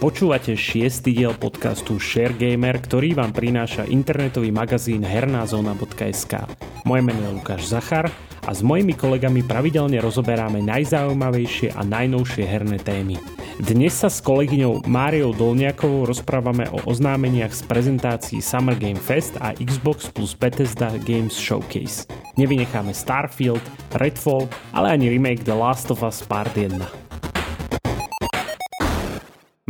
[0.00, 6.40] Počúvate šiestý diel podcastu Share Gamer, ktorý vám prináša internetový magazín hernázona.sk.
[6.88, 8.08] Moje meno je Lukáš Zachar
[8.40, 13.20] a s mojimi kolegami pravidelne rozoberáme najzaujímavejšie a najnovšie herné témy.
[13.60, 19.52] Dnes sa s kolegyňou Máriou Dolniakovou rozprávame o oznámeniach z prezentácií Summer Game Fest a
[19.52, 22.08] Xbox plus Bethesda Games Showcase.
[22.40, 23.60] Nevynecháme Starfield,
[23.92, 27.09] Redfall, ale ani remake The Last of Us Part 1.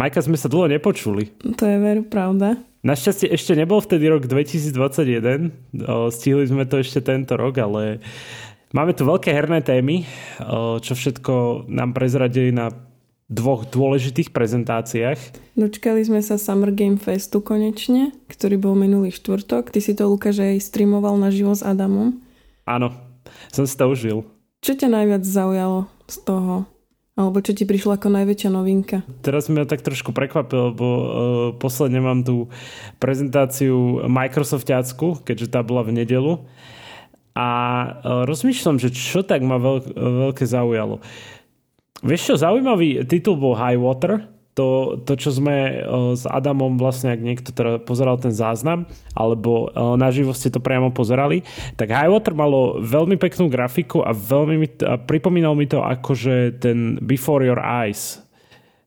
[0.01, 1.29] Majka, sme sa dlho nepočuli.
[1.61, 2.57] To je veru pravda.
[2.81, 5.77] Našťastie ešte nebol vtedy rok 2021,
[6.09, 8.01] stihli sme to ešte tento rok, ale
[8.73, 10.09] máme tu veľké herné témy,
[10.81, 12.73] čo všetko nám prezradili na
[13.29, 15.21] dvoch dôležitých prezentáciách.
[15.61, 19.69] Dočkali sme sa Summer Game Festu konečne, ktorý bol minulý štvrtok.
[19.69, 22.25] Ty si to, Lukáš, aj streamoval naživo s Adamom.
[22.65, 22.97] Áno,
[23.53, 24.25] som si to užil.
[24.65, 26.65] Čo ťa najviac zaujalo z toho?
[27.21, 29.05] Alebo čo ti prišlo ako najväčšia novinka?
[29.21, 31.05] Teraz mi tak trošku prekvapilo, lebo uh,
[31.61, 32.49] posledne mám tú
[32.97, 36.41] prezentáciu Microsoftiacku, keďže tá bola v nedelu.
[37.37, 37.49] A
[37.85, 41.05] uh, rozmýšľam, že čo tak ma veľk, veľké zaujalo.
[42.01, 45.85] Vieš čo, zaujímavý titul bol High Water, to, to, čo sme
[46.15, 51.47] s Adamom vlastne, ak niekto teda pozeral ten záznam, alebo naživo ste to priamo pozerali,
[51.79, 56.99] tak Highwater malo veľmi peknú grafiku a veľmi mi, a pripomínal mi to akože ten
[57.03, 58.30] Before Your Eyes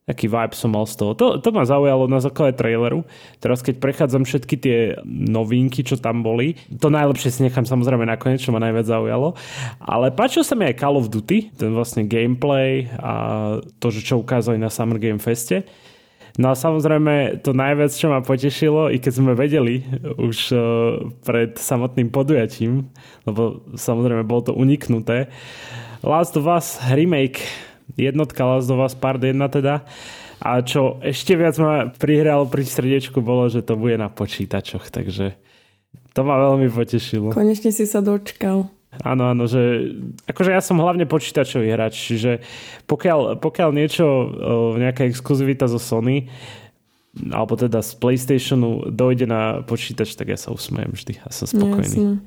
[0.04, 1.16] Taký vibe som mal z toho.
[1.16, 3.08] To, to ma zaujalo na základe traileru.
[3.40, 8.44] Teraz keď prechádzam všetky tie novinky, čo tam boli, to najlepšie si nechám samozrejme nakoniec,
[8.44, 9.40] čo ma najviac zaujalo.
[9.80, 13.14] Ale páčil sa mi aj Call of Duty, ten vlastne gameplay a
[13.80, 15.64] to, že čo ukázali na Summer Game Feste.
[16.36, 19.86] No a samozrejme to najviac, čo ma potešilo, i keď sme vedeli
[20.18, 20.60] už uh,
[21.22, 22.90] pred samotným podujatím,
[23.30, 25.30] lebo samozrejme bolo to uniknuté,
[26.04, 27.46] Last of Us remake
[27.96, 29.86] jednotka Last of Us Part 1 teda.
[30.44, 35.40] A čo ešte viac ma prihralo pri srdiečku bolo, že to bude na počítačoch, takže
[36.12, 37.32] to ma veľmi potešilo.
[37.32, 38.68] Konečne si sa dočkal.
[39.02, 39.90] Áno, áno, že
[40.30, 42.46] akože ja som hlavne počítačový hráč, čiže
[42.86, 44.06] pokiaľ, pokiaľ niečo,
[44.78, 46.30] nejaká exkluzivita zo Sony,
[47.34, 51.90] alebo teda z PlayStationu dojde na počítač, tak ja sa usmejem vždy a som spokojný.
[51.90, 52.22] Jasne.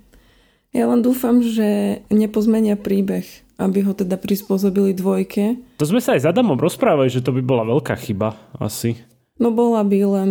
[0.75, 5.57] Ja len dúfam, že nepozmenia príbeh aby ho teda prispôsobili dvojke.
[5.81, 9.01] To sme sa aj s Adamom rozprávali, že to by bola veľká chyba asi.
[9.41, 10.31] No bola by len...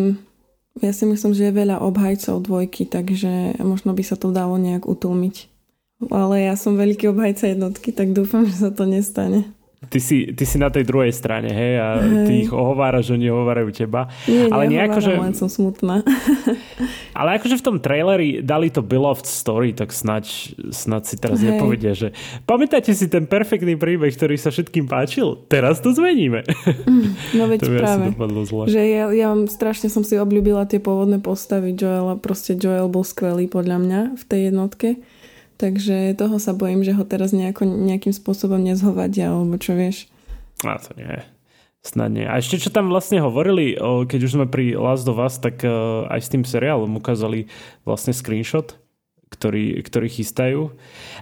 [0.84, 4.84] Ja si myslím, že je veľa obhajcov dvojky, takže možno by sa to dalo nejak
[4.84, 5.48] utlmiť.
[6.12, 9.55] Ale ja som veľký obhajca jednotky, tak dúfam, že sa to nestane.
[9.90, 12.26] Ty si, ty si na tej druhej strane, hej, a hej.
[12.26, 14.12] ty ich ohováraš, oni ohovárajú teba.
[14.26, 15.12] Nie, ale nejako, že...
[15.16, 16.02] len som smutná.
[17.20, 21.56] ale akože v tom traileri dali to beloved story, tak snaď, snaď si teraz hej.
[21.56, 22.12] nepovedia, že
[22.44, 25.46] pamätáte si ten perfektný príbeh, ktorý sa všetkým páčil?
[25.48, 26.44] Teraz to zmeníme.
[26.86, 27.10] Mm,
[27.40, 28.06] no veď to práve.
[28.70, 32.18] Že ja, ja strašne som si obľúbila tie pôvodné postavy Joela.
[32.20, 34.90] Proste Joel bol skvelý podľa mňa v tej jednotke.
[35.56, 40.12] Takže toho sa bojím, že ho teraz nejako, nejakým spôsobom nezhovadia, alebo čo vieš.
[40.68, 41.24] A to nie.
[41.86, 42.26] Snad nie.
[42.26, 45.70] A ešte čo tam vlastne hovorili, keď už sme pri Last of Us, tak e,
[46.10, 47.46] aj s tým seriálom ukázali
[47.86, 48.74] vlastne screenshot,
[49.30, 50.74] ktorý, ktorý chystajú.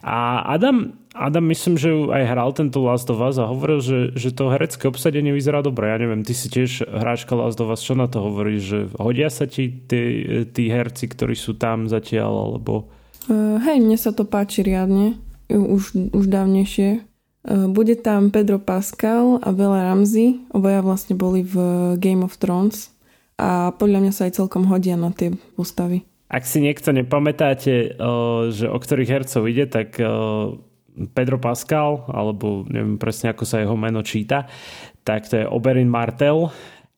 [0.07, 4.31] A Adam, Adam myslím, že aj hral tento Last of Us a hovoril, že, že
[4.31, 5.91] to herecké obsadenie vyzerá dobre.
[5.91, 8.61] Ja neviem, ty si tiež hráčka Last of Us, čo na to hovoríš?
[8.63, 10.01] Že hodia sa ti tí,
[10.47, 12.87] tí herci, ktorí sú tam zatiaľ, alebo...
[13.29, 17.03] Uh, hej, mne sa to páči riadne, už, už dávnejšie.
[17.43, 21.55] Uh, bude tam Pedro Pascal a Bella Ramsey, obaja vlastne boli v
[21.99, 22.91] Game of Thrones
[23.39, 26.03] a podľa mňa sa aj celkom hodia na tie postavy.
[26.27, 29.95] Ak si niekto nepamätáte, uh, že o ktorých hercov ide, tak
[31.13, 34.45] Pedro Pascal, alebo neviem presne ako sa jeho meno číta,
[35.01, 36.53] tak to je Oberyn Martel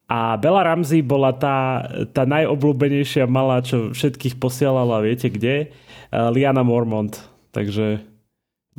[0.05, 1.81] a Bella Ramsey bola tá,
[2.13, 5.73] tá najobľúbenejšia malá, čo všetkých posielala, viete kde?
[6.11, 7.15] Uh, Liana Mormont.
[7.55, 8.03] Takže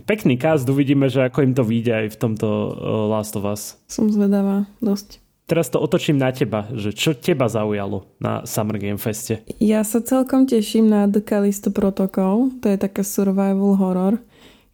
[0.04, 2.72] pekný cast, uvidíme, že ako im to vyjde aj v tomto uh,
[3.08, 3.80] Last of Us.
[3.88, 5.24] Som zvedavá, dosť.
[5.46, 9.46] Teraz to otočím na teba, že čo teba zaujalo na Summer Game Feste?
[9.62, 14.18] Ja sa celkom teším na The Callisto Protocol, to je taká survival horror.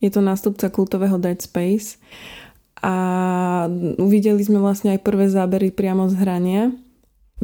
[0.00, 2.00] Je to nástupca kultového Dead Space
[2.80, 2.94] a
[4.00, 6.62] uvideli sme vlastne aj prvé zábery priamo z hrania.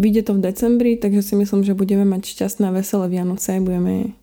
[0.00, 4.16] Vyjde to v decembri, takže si myslím, že budeme mať šťastné veselé Vianoce a budeme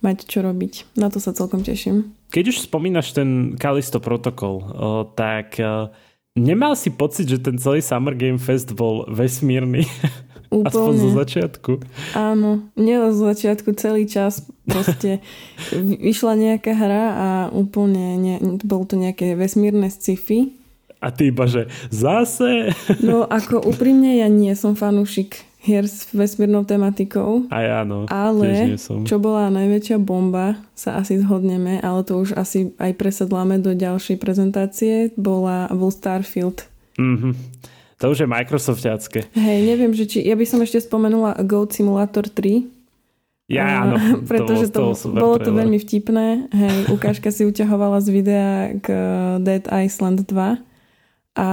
[0.00, 0.96] mať čo robiť.
[0.96, 2.12] Na to sa celkom teším.
[2.30, 4.62] Keď už spomínaš ten Kalisto protokol,
[5.18, 5.58] tak
[6.38, 9.84] nemal si pocit, že ten celý Summer Game Fest bol vesmírny?
[10.50, 10.66] Úplne.
[10.70, 11.72] Aspoň zo začiatku.
[12.14, 15.22] Áno, nie zo začiatku, celý čas proste
[16.06, 20.54] vyšla nejaká hra a úplne, ne, bolo to nejaké vesmírne sci-fi.
[21.00, 22.76] A ty iba, že zase?
[23.00, 27.44] No ako úprimne ja nie som fanúšik hier s vesmírnou tematikou.
[27.52, 32.72] A ja no, ale čo bola najväčšia bomba, sa asi zhodneme, ale to už asi
[32.80, 36.64] aj presedláme do ďalšej prezentácie, bola, bol Starfield.
[36.96, 37.36] Mhm.
[38.00, 39.28] To už je Microsoftiacké.
[39.36, 40.24] Hej, neviem, že či...
[40.24, 42.64] Ja by som ešte spomenula Goat Simulator 3.
[43.52, 44.00] Ja, áno.
[44.30, 46.48] Pretože to, to bolo to veľmi vtipné.
[46.48, 48.88] Hej, ukážka si uťahovala z videa k
[49.44, 50.64] Dead Island 2.
[51.36, 51.48] A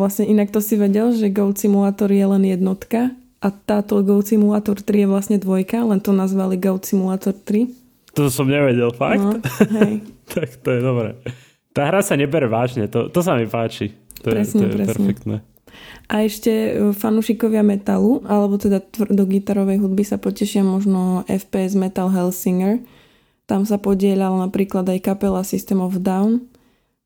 [0.00, 3.12] vlastne inak to si vedel, že Goat Simulator je len jednotka
[3.46, 8.18] a táto Goat Simulator 3 je vlastne dvojka, len to nazvali Goat Simulator 3.
[8.18, 9.22] To som nevedel, fakt?
[9.22, 9.38] No,
[9.86, 10.02] hej.
[10.34, 11.14] tak to je dobré.
[11.70, 13.94] Tá hra sa nebere vážne, to, to sa mi páči.
[14.26, 14.90] To presne, je, to je presne.
[14.90, 15.36] perfektné.
[16.08, 22.10] A ešte e, fanúšikovia metalu, alebo teda do gitarovej hudby sa potešia možno FPS Metal
[22.10, 22.82] Hellsinger.
[23.46, 26.50] Tam sa podielal napríklad aj kapela System of Down.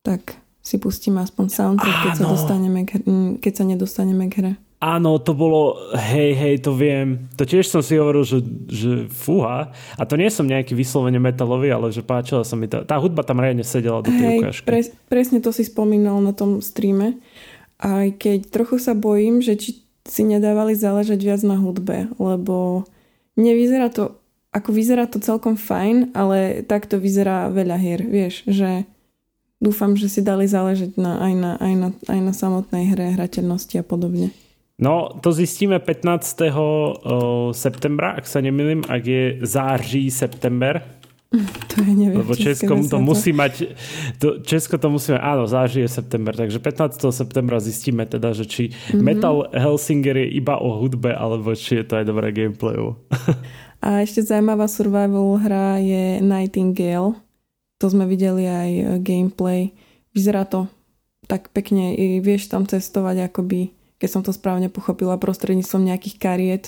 [0.01, 2.81] Tak si pustíme aspoň soundtrack, keď sa, dostaneme
[3.43, 4.53] keď sa nedostaneme k hre.
[4.81, 7.29] Áno, to bolo, hej, hej, to viem.
[7.37, 9.77] To tiež som si hovoril, že, že fúha.
[10.00, 13.21] A to nie som nejaký vyslovene metalový, ale že páčila sa mi tá, tá hudba
[13.21, 14.65] tam reálne sedela do tej ukážky.
[14.65, 17.21] Pres, presne to si spomínal na tom streame.
[17.77, 22.88] Aj keď trochu sa bojím, že či si nedávali záležať viac na hudbe, lebo
[23.37, 24.17] nevyzerá to,
[24.49, 28.88] ako vyzerá to celkom fajn, ale takto vyzerá veľa hier, vieš, že
[29.61, 33.76] dúfam, že si dali záležať na, aj, na, aj, na, aj na samotnej hre, hrateľnosti
[33.76, 34.33] a podobne.
[34.81, 36.41] No, to zistíme 15.
[37.53, 40.81] septembra, ak sa nemýlim, ak je září, september.
[41.71, 42.27] To je neviem.
[42.27, 43.71] Lebo Česko to musí mať,
[44.19, 46.99] to, Česko to musí mať, áno, září je september, takže 15.
[47.15, 48.99] septembra zistíme teda, že či mm-hmm.
[48.99, 52.99] Metal Helsinger je iba o hudbe, alebo či je to aj dobré gameplayu.
[53.79, 57.17] A ešte zaujímavá survival hra je Nightingale.
[57.81, 59.73] To sme videli aj e, gameplay.
[60.12, 60.69] Vyzerá to
[61.31, 66.64] tak pekne, i vieš tam cestovať akoby keď som to správne pochopila, prostredníctvom nejakých kariet.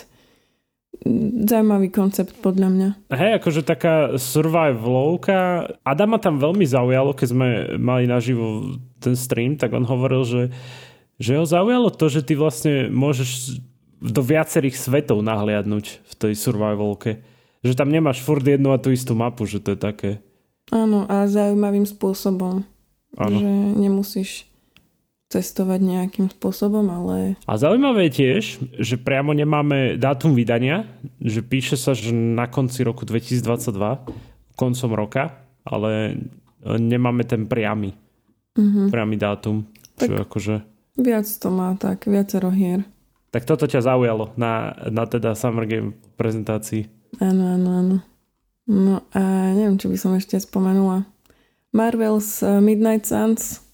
[1.48, 2.88] Zaujímavý koncept podľa mňa.
[3.08, 5.64] Hej, akože taká survivalovka.
[5.80, 7.48] Adama tam veľmi zaujalo, keď sme
[7.80, 10.42] mali naživo ten stream, tak on hovoril, že,
[11.16, 13.58] že ho zaujalo to, že ty vlastne môžeš
[14.04, 17.24] do viacerých svetov nahliadnúť v tej survivalke.
[17.64, 20.10] Že tam nemáš furt jednu a tú istú mapu, že to je také.
[20.68, 22.68] Áno, a zaujímavým spôsobom.
[23.16, 23.38] Áno.
[23.40, 23.50] Že
[23.80, 24.51] nemusíš
[25.32, 27.40] cestovať nejakým spôsobom, ale...
[27.48, 28.42] A zaujímavé je tiež,
[28.76, 30.84] že priamo nemáme dátum vydania,
[31.16, 33.72] že píše sa, že na konci roku 2022,
[34.52, 36.20] koncom roka, ale
[36.62, 37.96] nemáme ten priamy,
[38.60, 38.92] mm-hmm.
[38.92, 39.64] priamy dátum.
[39.96, 40.54] Tak čo akože...
[41.00, 42.84] Viac to má tak, viacero hier.
[43.32, 46.84] Tak toto ťa zaujalo na, na teda Summer Game prezentácii.
[47.16, 47.96] Áno, áno, áno.
[48.68, 49.20] No a
[49.56, 51.08] neviem, čo by som ešte spomenula.
[51.72, 53.64] Marvel's uh, Midnight Suns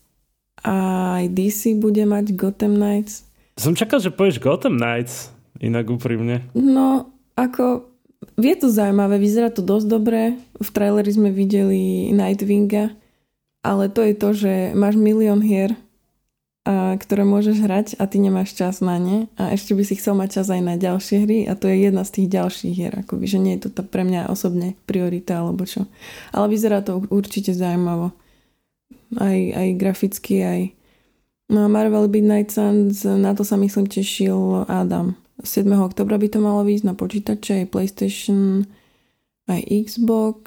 [0.64, 3.26] aj DC bude mať Gotham Knights.
[3.58, 6.46] Som čakal, že povieš Gotham Knights, inak úprimne.
[6.54, 7.86] No, ako
[8.38, 10.38] je to zaujímavé, vyzerá to dosť dobre.
[10.58, 12.94] V traileri sme videli Nightwinga,
[13.62, 15.74] ale to je to, že máš milión hier,
[16.66, 20.18] a, ktoré môžeš hrať a ty nemáš čas na ne a ešte by si chcel
[20.18, 23.24] mať čas aj na ďalšie hry a to je jedna z tých ďalších hier, akoby,
[23.24, 25.88] že nie je to pre mňa osobne priorita alebo čo.
[26.30, 28.12] Ale vyzerá to určite zaujímavo
[29.16, 30.60] aj, aj graficky, aj
[31.48, 35.16] no Marvel Midnight Suns, na to sa myslím tešil Adam.
[35.40, 35.70] 7.
[35.78, 38.66] oktobra by to malo výjsť na počítače, aj PlayStation,
[39.46, 40.42] aj Xbox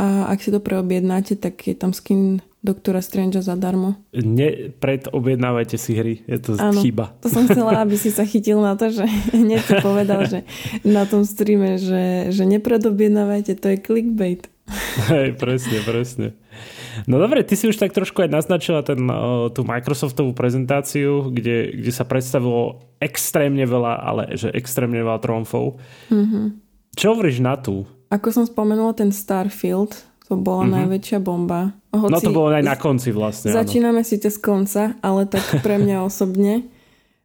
[0.00, 3.96] a ak si to preobjednáte, tak je tam skin Doktora Strange zadarmo.
[4.12, 7.16] Ne, predobjednávajte si hry, je to ano, chyba.
[7.24, 9.04] to som chcela, aby si sa chytil na to, že
[9.36, 10.44] hneď si povedal, že
[10.84, 14.48] na tom streame, že, že nepredobjednávajte, to je clickbait.
[15.08, 16.26] Hej, presne, presne.
[17.06, 19.00] No dobre, ty si už tak trošku aj naznačila ten,
[19.54, 25.80] tú Microsoftovú prezentáciu, kde, kde sa predstavilo extrémne veľa, ale že extrémne veľa tromfov.
[26.12, 26.44] Mm-hmm.
[26.98, 27.86] Čo hovoríš na tú?
[28.10, 29.94] Ako som spomenula ten Starfield,
[30.26, 30.76] to bola mm-hmm.
[30.82, 31.74] najväčšia bomba.
[31.90, 33.50] Hoci no to bolo aj na konci vlastne.
[33.50, 36.66] Začíname si z konca, ale tak pre mňa osobne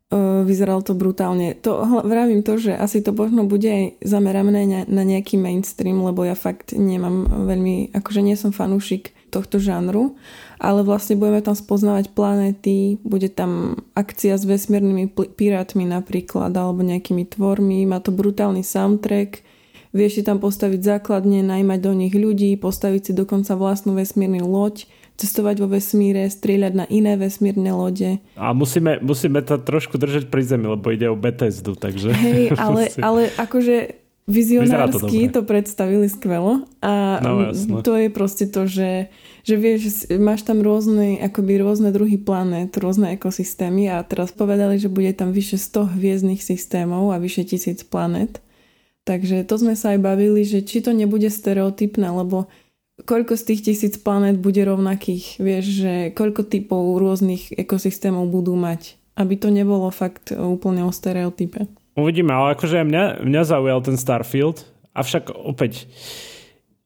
[0.09, 1.53] uh, vyzeralo to brutálne.
[1.61, 6.33] To vravím to, že asi to možno bude aj zamerané na nejaký mainstream, lebo ja
[6.33, 10.15] fakt nemám veľmi, akože nie som fanúšik tohto žánru,
[10.55, 17.27] ale vlastne budeme tam spoznávať planéty, bude tam akcia s vesmírnymi pirátmi napríklad, alebo nejakými
[17.27, 19.43] tvormi, má to brutálny soundtrack,
[19.91, 24.87] vieš si tam postaviť základne, najmať do nich ľudí, postaviť si dokonca vlastnú vesmírnu loď,
[25.15, 28.19] cestovať vo vesmíre, strieľať na iné vesmírne lode.
[28.35, 32.11] A musíme, musíme to trošku držať pri zemi, lebo ide o Bethesdu, takže...
[32.11, 37.53] Hej, ale, ale akože vizionársky to, to predstavili skvelo a no,
[37.85, 39.13] to je proste to, že,
[39.45, 44.89] že vieš, máš tam rôzne, akoby rôzne druhy planet, rôzne ekosystémy a teraz povedali, že
[44.89, 48.41] bude tam vyše 100 hviezdnych systémov a vyše tisíc planet.
[49.05, 52.49] Takže to sme sa aj bavili, že či to nebude stereotypné, lebo
[53.05, 58.97] koľko z tých tisíc planet bude rovnakých, vieš, že koľko typov rôznych ekosystémov budú mať,
[59.21, 61.69] aby to nebolo fakt úplne o stereotype.
[61.95, 65.87] Uvidíme, ale akože mňa, mňa zaujal ten Starfield, avšak opäť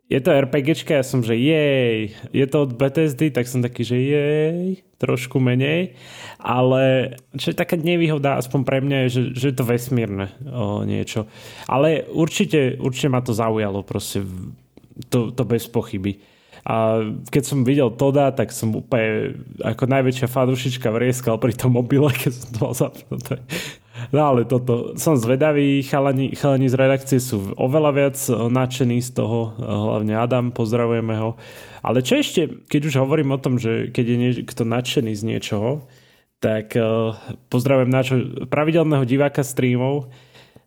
[0.09, 3.97] je to RPGčka, ja som, že jej, je to od Bethesdy, tak som taký, že
[3.97, 5.93] jej, trošku menej,
[6.41, 10.81] ale čo je taká nevýhoda, aspoň pre mňa, je, že, že je to vesmírne o,
[10.81, 11.29] niečo.
[11.69, 14.25] Ale určite, určite ma to zaujalo, proste
[15.13, 16.19] to, to bez pochyby.
[16.65, 22.11] A keď som videl Toda, tak som úplne ako najväčšia fanúšička vrieskal pri tom mobile,
[22.11, 23.39] keď som to mal zapnuté.
[24.09, 29.53] No ale toto, som zvedavý, chalani, chalani z redakcie sú oveľa viac nadšení z toho,
[29.59, 31.35] hlavne Adam, pozdravujeme ho.
[31.85, 35.87] Ale čo ešte, keď už hovorím o tom, že keď je niekto nadšený z niečoho,
[36.39, 37.19] tak uh,
[37.51, 40.07] pozdravujem nášho pravidelného diváka streamov,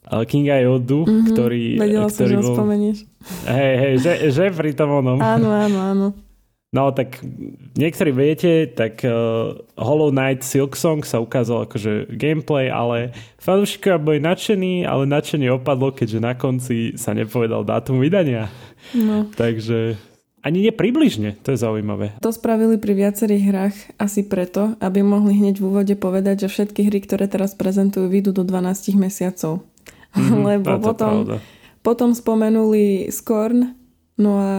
[0.02, 1.64] Kinga Jodu, mm-hmm, ktorý...
[1.78, 2.98] Vedela ktorý som, že bol, spomenieš.
[3.46, 5.18] Hej, hej, že, že pri tom onom.
[5.22, 6.06] Áno, áno, áno.
[6.72, 7.20] No tak
[7.76, 14.88] niektorí viete, tak uh, Hollow Knight Silksong sa ukázal akože gameplay, ale fanúšikovia boli nadšení,
[14.88, 18.48] ale nadšenie opadlo, keďže na konci sa nepovedal dátum vydania.
[18.96, 19.28] No.
[19.36, 20.00] Takže
[20.40, 22.16] ani nepribližne, to je zaujímavé.
[22.24, 26.88] To spravili pri viacerých hrách asi preto, aby mohli hneď v úvode povedať, že všetky
[26.88, 29.60] hry, ktoré teraz prezentujú, vyjdú do 12 mesiacov.
[30.16, 31.36] Mm-hmm, Lebo potom,
[31.84, 33.76] potom spomenuli Scorn,
[34.16, 34.52] no a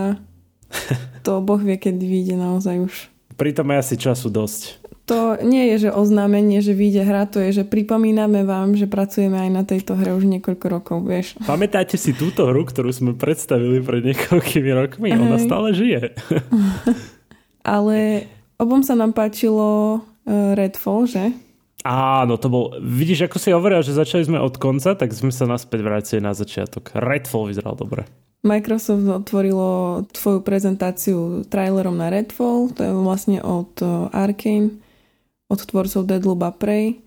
[1.24, 2.94] to Boh vie, kedy vyjde naozaj už.
[3.34, 4.84] Pritom je asi času dosť.
[5.04, 9.36] To nie je, že oznámenie, že vyjde hra, to je, že pripomíname vám, že pracujeme
[9.36, 11.36] aj na tejto hre už niekoľko rokov, vieš.
[11.44, 15.12] Pamätáte si túto hru, ktorú sme predstavili pred niekoľkými rokmi?
[15.12, 15.20] Aj.
[15.20, 16.16] Ona stále žije.
[17.76, 21.36] Ale obom sa nám páčilo uh, Redfall, že?
[21.84, 22.72] Áno, to bol...
[22.80, 26.32] Vidíš, ako si hovoril, že začali sme od konca, tak sme sa naspäť vrátili na
[26.32, 26.96] začiatok.
[26.96, 28.08] Redfall vyzeral dobre.
[28.44, 34.76] Microsoft otvorilo tvoju prezentáciu trailerom na Redfall, to je vlastne od eh, Arkane,
[35.48, 37.00] od tvorcov Deadloop a Prey.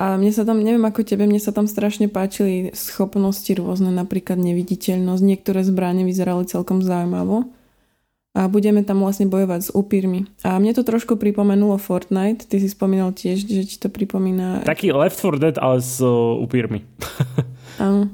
[0.00, 4.40] A mne sa tam, neviem ako tebe, mne sa tam strašne páčili schopnosti rôzne, napríklad
[4.40, 5.22] neviditeľnosť.
[5.22, 7.52] Niektoré zbranie vyzerali celkom zaujímavo.
[8.32, 10.24] A budeme tam vlastne bojovať s upírmi.
[10.40, 12.48] A mne to trošku pripomenulo Fortnite.
[12.48, 14.64] Ty si spomínal tiež, že ti to pripomína...
[14.64, 16.80] Taký Left 4 Dead, ale s uh, upírmi.
[17.84, 18.08] Áno.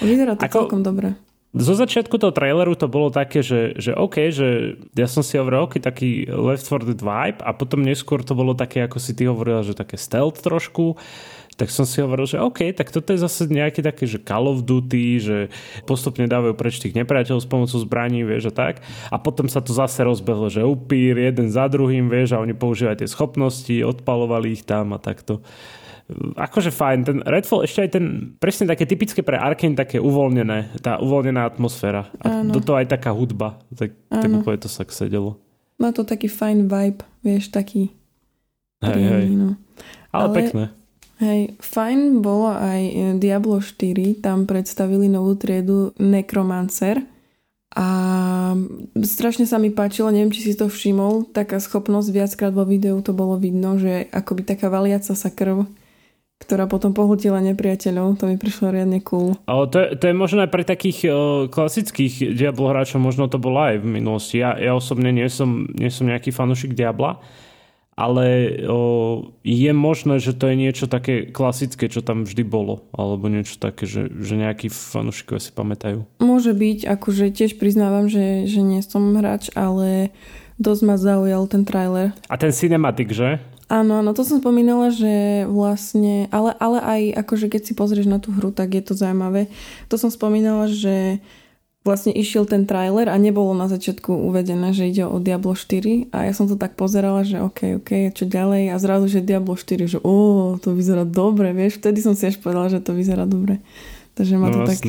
[0.00, 0.56] Vyzerá to ako...
[0.64, 1.18] celkom dobre.
[1.50, 5.66] Zo začiatku toho traileru to bolo také, že, že OK, že ja som si hovoril,
[5.66, 9.26] OK, taký Left 4 Dead vibe a potom neskôr to bolo také, ako si ty
[9.26, 10.94] hovorila, že také stealth trošku
[11.60, 14.64] tak som si hovoril, že OK, tak toto je zase nejaký taký, že Call of
[14.64, 15.38] Duty, že
[15.84, 18.80] postupne dávajú preč tých nepriateľov s pomocou zbraní, vieš, a tak.
[19.12, 23.04] A potom sa to zase rozbehlo, že upír jeden za druhým, vieš, a oni používajú
[23.04, 25.44] tie schopnosti, odpalovali ich tam a takto
[26.36, 28.04] akože fajn, ten Redfall ešte aj ten,
[28.36, 32.10] presne také typické pre Arkane, také uvoľnené, tá uvoľnená atmosféra.
[32.20, 32.52] A Áno.
[32.54, 35.38] do toho aj taká hudba, tak, tak úplne to sa sedelo.
[35.80, 37.94] Má to taký fajn vibe, vieš, taký
[38.84, 39.26] hej, hej.
[39.32, 39.56] no.
[40.12, 40.64] Ale, Ale pekné.
[41.20, 42.80] Hej, fajn bolo aj
[43.20, 47.04] Diablo 4, tam predstavili novú triedu Necromancer
[47.76, 47.88] a
[48.98, 53.14] strašne sa mi páčilo, neviem, či si to všimol, taká schopnosť viackrát vo videu to
[53.14, 55.70] bolo vidno, že akoby taká valiaca sa krv
[56.40, 58.16] ktorá potom pohltila nepriateľov.
[58.18, 59.36] To mi prišlo riadne cool.
[59.44, 61.12] Ale to, je, to je možno aj pre takých uh,
[61.52, 64.40] klasických Diablo hráčov, možno to bolo aj v minulosti.
[64.40, 67.20] Ja, ja osobne nie som, nie som nejaký fanúšik Diabla,
[68.00, 72.88] ale uh, je možné, že to je niečo také klasické, čo tam vždy bolo.
[72.96, 76.08] Alebo niečo také, že, že nejakí fanúšikovia si pamätajú.
[76.24, 80.16] Môže byť, akože tiež priznávam, že, že nie som hráč, ale
[80.56, 82.16] dosť ma zaujal ten trailer.
[82.32, 83.44] A ten cinematic, že?
[83.70, 88.18] Áno, no to som spomínala, že vlastne, ale, ale aj akože keď si pozrieš na
[88.18, 89.46] tú hru, tak je to zaujímavé.
[89.86, 91.22] To som spomínala, že
[91.80, 96.28] vlastne išiel ten trailer a nebolo na začiatku uvedené, že ide o Diablo 4 a
[96.28, 99.86] ja som to tak pozerala, že ok, ok, čo ďalej a zrazu, že Diablo 4,
[99.86, 103.62] že ó, to vyzerá dobre, vieš, vtedy som si až povedala, že to vyzerá dobre.
[104.18, 104.82] Takže ma to no, tak,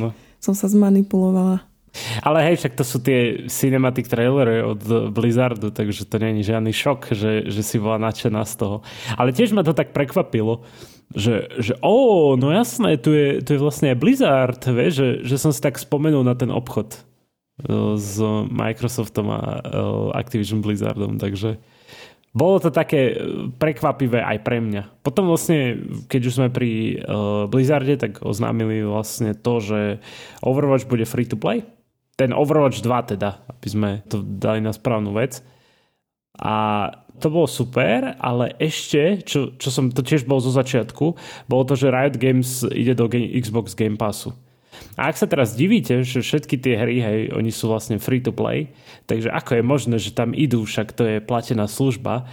[0.44, 1.64] som sa zmanipulovala.
[2.24, 7.12] Ale hej, však to sú tie cinematic trailery od Blizzardu, takže to není žiadny šok,
[7.12, 8.78] že, že si bola nadšená z toho.
[9.20, 10.64] Ale tiež ma to tak prekvapilo,
[11.12, 15.36] že, že ó, no jasné, tu je, tu je vlastne aj Blizzard, vieš, že, že
[15.36, 17.00] som si tak spomenul na ten obchod e,
[18.00, 18.16] s
[18.48, 19.60] Microsoftom a e,
[20.16, 21.60] Activision Blizzardom, takže
[22.32, 23.20] bolo to také
[23.60, 25.04] prekvapivé aj pre mňa.
[25.04, 27.04] Potom vlastne, keď už sme pri
[27.52, 29.80] Blizzarde, tak oznámili vlastne to, že
[30.40, 31.68] Overwatch bude free to play.
[32.20, 35.42] Ten Overwatch 2 teda, aby sme to dali na správnu vec.
[36.38, 36.88] A
[37.22, 41.06] to bolo super, ale ešte, čo, čo som to tiež bol zo začiatku,
[41.46, 44.34] bolo to, že Riot Games ide do Xbox Game Passu.
[44.96, 48.34] A ak sa teraz divíte, že všetky tie hry, hej, oni sú vlastne free to
[48.34, 48.72] play,
[49.06, 52.26] takže ako je možné, že tam idú, však to je platená služba,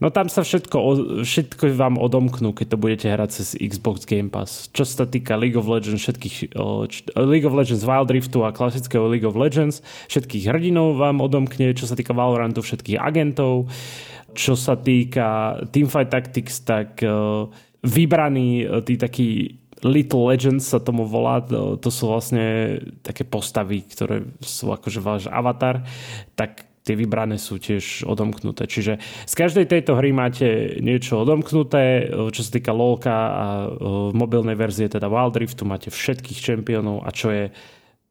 [0.00, 0.76] No tam sa všetko,
[1.24, 4.68] všetko vám odomknú, keď to budete hrať cez Xbox Game Pass.
[4.76, 6.56] Čo sa týka League of Legends, všetkých
[7.16, 9.80] League of Legends Wild Riftu a klasického League of Legends,
[10.12, 13.72] všetkých hrdinov vám odomkne, čo sa týka Valorantu, všetkých agentov,
[14.36, 17.00] čo sa týka Teamfight Tactics, tak
[17.80, 19.28] vybraní tí takí
[19.84, 25.22] Little Legends sa tomu volá, to, to sú vlastne také postavy, ktoré sú akože váš
[25.28, 25.84] avatar,
[26.32, 28.70] tak tie vybrané sú tiež odomknuté.
[28.70, 34.54] Čiže z každej tejto hry máte niečo odomknuté, čo sa týka LoLka a v mobilnej
[34.54, 37.44] verzie teda Wild Riftu máte všetkých čempionov a čo je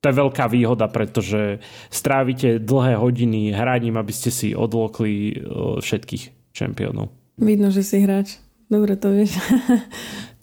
[0.04, 1.58] to je veľká výhoda, pretože
[1.90, 5.34] strávite dlhé hodiny hraním, aby ste si odlokli
[5.82, 7.10] všetkých čempionov.
[7.42, 8.38] Vidno, že si hráč.
[8.70, 9.42] Dobre to vieš.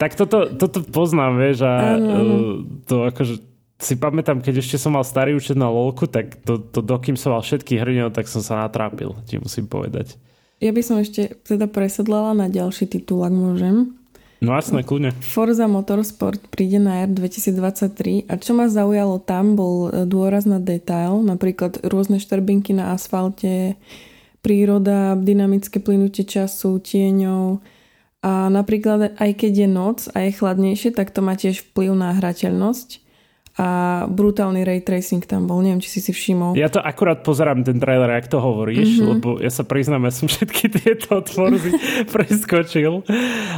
[0.02, 2.66] tak toto, toto poznám, vieš, a ano.
[2.90, 3.51] to akože
[3.82, 7.34] si pamätám, keď ešte som mal starý účet na LOLku, tak to, to dokým som
[7.34, 10.16] mal všetkých hrdinov, tak som sa natrápil, ti musím povedať.
[10.62, 13.98] Ja by som ešte teda presedlala na ďalší titul, ak môžem.
[14.42, 15.14] No jasné, kľudne.
[15.22, 20.58] Forza Motorsport príde na R 2023 a čo ma zaujalo tam bol e, dôraz na
[20.58, 23.78] detail, napríklad rôzne štrbinky na asfalte,
[24.42, 27.62] príroda, dynamické plynutie času, tieňov
[28.22, 32.14] a napríklad aj keď je noc a je chladnejšie, tak to má tiež vplyv na
[32.14, 33.01] hrateľnosť
[33.60, 33.68] a
[34.08, 36.56] brutálny ray tracing tam bol, neviem, či si si všimol.
[36.56, 39.10] Ja to akurát pozerám ten trailer, jak to hovoríš, mm-hmm.
[39.12, 41.76] lebo ja sa priznám, ja som všetky tieto otvorzy
[42.14, 43.04] preskočil,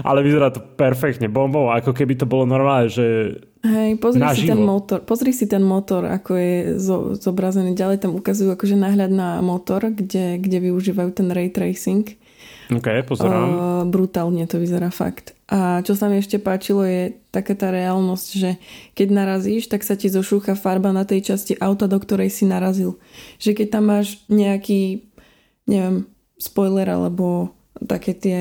[0.02, 4.44] ale vyzerá to perfektne bombou, ako keby to bolo normálne, že Hej, pozri naživo.
[4.44, 7.72] si ten motor, pozri si ten motor, ako je zo, zobrazený.
[7.72, 12.04] Ďalej tam ukazujú akože náhľad na motor, kde, kde využívajú ten ray tracing.
[12.72, 13.48] Ok, pozerám.
[13.50, 15.36] Uh, brutálne to vyzerá fakt.
[15.52, 18.56] A čo sa mi ešte páčilo je taká tá reálnosť, že
[18.96, 22.96] keď narazíš, tak sa ti zošúcha farba na tej časti auta, do ktorej si narazil.
[23.36, 25.04] Že keď tam máš nejaký,
[25.68, 26.08] neviem,
[26.40, 27.52] spoiler alebo
[27.84, 28.40] také tie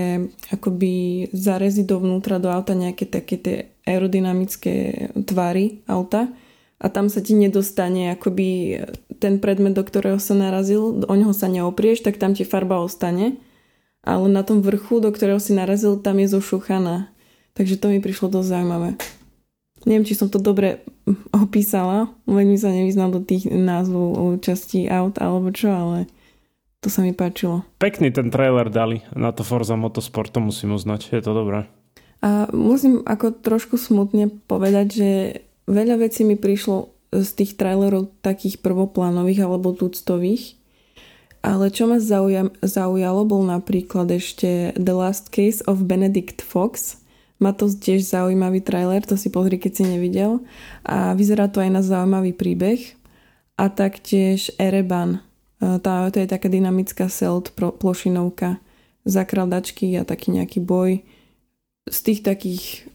[0.53, 6.31] akoby zarezy dovnútra do auta, nejaké také tie aerodynamické tvary auta
[6.79, 8.79] a tam sa ti nedostane akoby
[9.19, 13.35] ten predmet, do ktorého sa narazil, o neho sa neoprieš, tak tam ti farba ostane
[14.03, 17.07] ale na tom vrchu, do ktorého si narazil, tam je zošuchaná.
[17.55, 18.89] Takže to mi prišlo dosť zaujímavé.
[19.83, 20.83] Neviem, či som to dobre
[21.35, 26.07] opísala, veľmi sa nevyznal do tých názvov častí aut alebo čo, ale
[26.79, 27.67] to sa mi páčilo.
[27.83, 31.67] Pekný ten trailer dali na to Forza Motorsport, to musím uznať, je to dobré.
[32.23, 35.09] A musím ako trošku smutne povedať, že
[35.67, 40.55] veľa vecí mi prišlo z tých trailerov takých prvoplánových alebo tuctových,
[41.43, 41.99] ale čo ma
[42.63, 47.03] zaujalo bol napríklad ešte The Last Case of Benedict Fox.
[47.43, 50.39] Má to tiež zaujímavý trailer, to si pozri, keď si nevidel.
[50.87, 52.95] A vyzerá to aj na zaujímavý príbeh.
[53.59, 55.19] A taktiež Ereban.
[55.59, 58.63] Tá, to je taká dynamická selt plošinovka.
[59.03, 61.03] Zakradačky a taký nejaký boj.
[61.91, 62.87] Z tých takých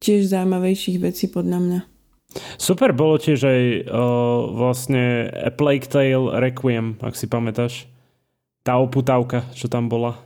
[0.00, 1.80] tiež zaujímavejších vecí podľa mňa.
[2.56, 7.88] Super bolo tiež aj uh, vlastne A Plague Tale Requiem, ak si pamätáš.
[8.66, 10.18] Tá oputávka, čo tam bola.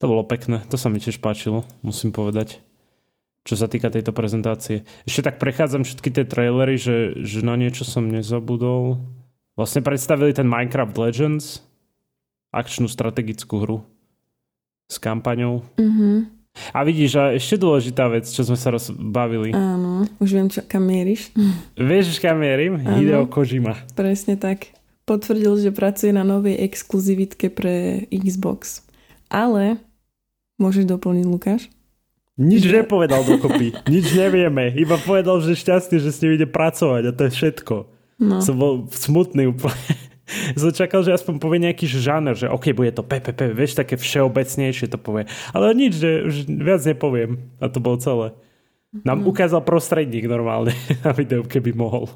[0.00, 2.60] To bolo pekné, to sa mi tiež páčilo, musím povedať.
[3.46, 4.82] Čo sa týka tejto prezentácie.
[5.06, 8.98] Ešte tak prechádzam všetky tie trailery, že, že na niečo som nezabudol.
[9.54, 11.64] Vlastne predstavili ten Minecraft Legends,
[12.52, 13.78] akčnú strategickú hru
[14.90, 15.64] s kampaňou.
[15.78, 16.35] Mm-hmm.
[16.72, 19.52] A vidíš, a ešte dôležitá vec, čo sme sa rozbavili.
[19.52, 21.30] Áno, už viem, čo, kam mieríš.
[21.76, 22.80] Vieš, kam mierim?
[22.80, 23.76] Áno, Hideo Kojima.
[23.92, 24.72] Presne tak.
[25.06, 28.82] Potvrdil, že pracuje na novej exkluzivitke pre Xbox.
[29.30, 29.78] Ale,
[30.58, 31.62] môžeš doplniť, Lukáš?
[32.36, 32.84] Nič že...
[32.84, 33.72] nepovedal dokopy.
[33.92, 34.68] Nič nevieme.
[34.76, 37.74] Iba povedal, že šťastný, že s ním ide pracovať a to je všetko.
[38.20, 38.40] No.
[38.44, 39.76] Som bol smutný úplne
[40.60, 44.90] som čakal, že aspoň povie nejaký žáner, že OK, bude to PPP, vieš, také všeobecnejšie
[44.90, 45.30] to povie.
[45.54, 47.38] Ale nič, že už viac nepoviem.
[47.62, 48.34] A to bolo celé.
[49.04, 49.30] Nám mm.
[49.30, 50.72] ukázal prostredník normálne
[51.04, 52.10] na videu, keby mohol.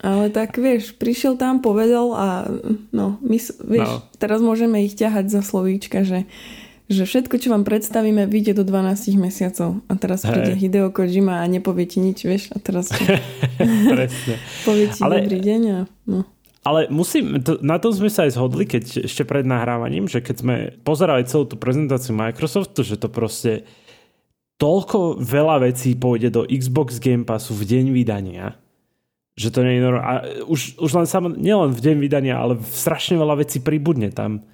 [0.00, 2.48] Ale tak vieš, prišiel tam, povedal a
[2.88, 3.36] no, my,
[3.68, 4.04] vieš, no.
[4.16, 6.24] teraz môžeme ich ťahať za slovíčka, že,
[6.88, 9.84] že všetko, čo vám predstavíme, vyjde do 12 mesiacov.
[9.92, 10.32] A teraz hey.
[10.32, 12.88] príde Hideo Kojima a nepovie ti nič, vieš, a teraz
[13.92, 14.40] Presne.
[14.64, 15.20] povie ti Ale...
[15.20, 15.78] dobrý deň a
[16.08, 16.24] no.
[16.60, 20.36] Ale musím, to, na tom sme sa aj zhodli, keď ešte pred nahrávaním, že keď
[20.36, 23.64] sme pozerali celú tú prezentáciu Microsoftu, že to proste
[24.60, 28.60] toľko veľa vecí pôjde do Xbox Game Passu v deň vydania,
[29.40, 30.04] že to nie je normálne.
[30.04, 30.12] A
[30.44, 34.44] už, už len sam, nielen v deň vydania, ale strašne veľa vecí pribudne tam.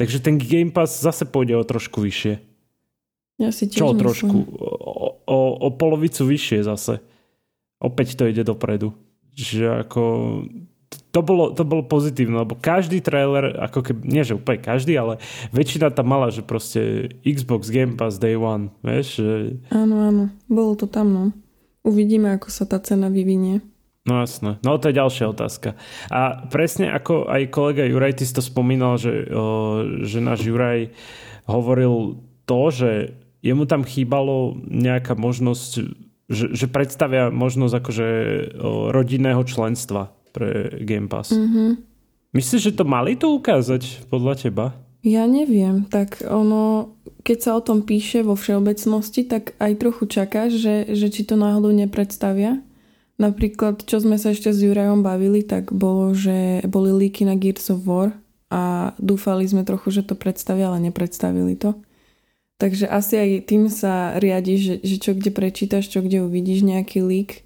[0.00, 2.40] Takže ten Game Pass zase pôjde o trošku vyššie.
[3.44, 4.36] Ja si tiež Čo o trošku?
[4.56, 7.04] O, o, o polovicu vyššie zase.
[7.76, 8.96] Opäť to ide dopredu.
[9.36, 10.02] Že ako...
[11.12, 15.20] To bolo, to bolo pozitívne, lebo každý trailer, ako keby, nie že úplne každý, ale
[15.52, 19.60] väčšina tam mala, že proste Xbox Game Pass Day One, vieš, že...
[19.68, 20.24] Áno, áno.
[20.48, 21.24] Bolo to tam, no.
[21.84, 23.60] Uvidíme, ako sa tá cena vyvinie.
[24.02, 24.58] No jasné.
[24.66, 25.78] No to je ďalšia otázka.
[26.10, 30.90] A presne ako aj kolega Juraj, ty si to spomínal, že, o, že náš Juraj
[31.46, 32.90] hovoril to, že
[33.44, 35.70] jemu tam chýbalo nejaká možnosť,
[36.26, 41.30] že, že predstavia možnosť akože o, rodinného členstva pre Game Pass.
[41.36, 41.92] Mhm.
[42.32, 44.66] Myslíš, že to mali to ukázať podľa teba?
[45.04, 46.94] Ja neviem, tak ono,
[47.26, 51.34] keď sa o tom píše vo všeobecnosti, tak aj trochu čakáš, že, že či to
[51.34, 52.62] náhodou nepredstavia.
[53.18, 57.68] Napríklad, čo sme sa ešte s Jurajom bavili, tak bolo, že boli líky na Gears
[57.74, 58.14] of War
[58.48, 61.76] a dúfali sme trochu, že to predstavia, ale nepredstavili to.
[62.62, 67.02] Takže asi aj tým sa riadi, že, že čo kde prečítaš, čo kde uvidíš nejaký
[67.02, 67.42] lík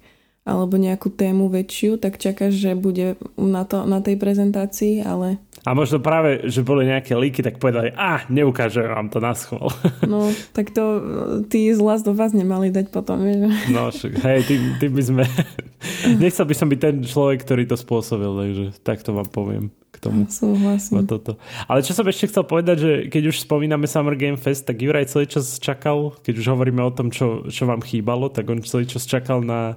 [0.47, 5.75] alebo nejakú tému väčšiu, tak čakáš, že bude na, to, na tej prezentácii, ale A
[5.75, 9.67] možno práve, že boli nejaké líky, tak povedali, a neukážem vám to na schvál.
[10.07, 11.03] no, tak to
[11.51, 13.51] tí z Last of Us nemali dať potom, vieš.
[13.67, 15.23] No, však, hej, tým, tým by sme...
[16.23, 19.67] Nechcel by som byť ten človek, ktorý to spôsobil, takže takto vám poviem
[20.07, 20.23] tomu.
[20.31, 21.03] Súhlasím.
[21.03, 21.35] Toto.
[21.67, 25.11] Ale čo som ešte chcel povedať, že keď už spomíname Summer Game Fest, tak Juraj
[25.11, 28.87] celý čas čakal, keď už hovoríme o tom, čo, čo vám chýbalo, tak on celý
[28.87, 29.75] čas čakal na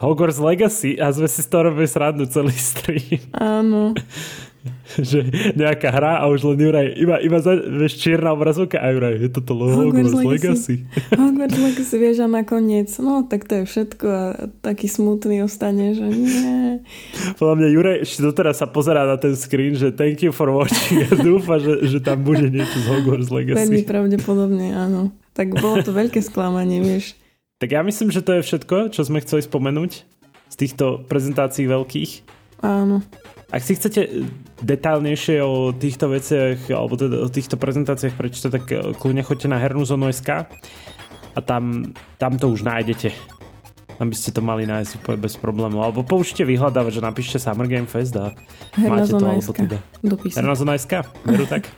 [0.00, 3.20] Hogwarts Legacy a sme si z toho robili srandu celý stream.
[3.36, 3.92] Áno.
[5.10, 9.14] že nejaká hra a už len Juraj, iba, iba za, vieš, čierna obrazovka a Juraj,
[9.22, 10.74] je toto Hogwarts, Hogwarts Legacy.
[11.20, 14.22] Hogwarts Legacy, vieš, a nakoniec, no tak to je všetko a
[14.60, 16.82] taký smutný ostane, že nie.
[17.38, 21.06] Podľa mňa Juraj ešte doteraz sa pozerá na ten screen, že thank you for watching
[21.06, 23.86] a dúfa, že, že tam bude niečo z Hogwarts Veľmi Legacy.
[23.86, 25.14] pravdepodobne, áno.
[25.38, 27.14] Tak bolo to veľké sklamanie, vieš.
[27.58, 30.06] Tak ja myslím, že to je všetko, čo sme chceli spomenúť
[30.48, 32.10] z týchto prezentácií veľkých.
[32.62, 33.02] Áno.
[33.48, 34.28] Ak si chcete
[34.60, 39.56] detálnejšie o týchto veciach alebo teda o týchto prezentáciách prečítať, tak eh, kľudne choďte na
[39.56, 40.44] hernú zónu.sk
[41.32, 43.14] a tam, tam to už nájdete.
[43.98, 45.82] Tam by ste to mali nájsť úplne bez problémov.
[45.82, 48.30] Alebo použite vyhľadávať, že napíšte Summer Game Fest a
[48.78, 49.78] Herná máte to, alebo teda.
[50.38, 51.02] Herná zóna.sk?
[51.26, 51.66] Veru tak?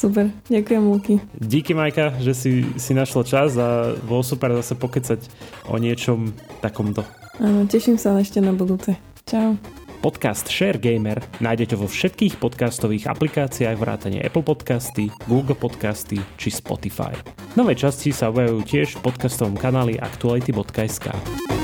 [0.00, 0.32] Super.
[0.48, 1.14] Ďakujem, Luky.
[1.36, 5.20] Díky Majka, že si, si našla čas a bolo super zase pokecať
[5.68, 6.32] o niečom
[6.64, 7.04] takomto.
[7.36, 8.96] Áno, teším sa ešte na budúce.
[9.28, 9.60] Čau.
[10.00, 17.12] Podcast Share Gamer nájdete vo všetkých podcastových aplikáciách vrátane Apple Podcasty, Google Podcasty či Spotify.
[17.52, 21.59] Nové časti sa objavujú tiež v podcastovom kanáli aktuality.sk.